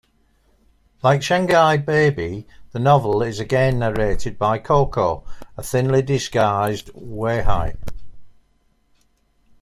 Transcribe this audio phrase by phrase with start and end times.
[1.03, 5.23] Like "Shanghai Baby", the novel is again narrated by Coco,
[5.55, 7.77] a thinly disguised Weihui.